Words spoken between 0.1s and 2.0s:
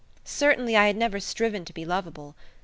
Certainly I had never striven to be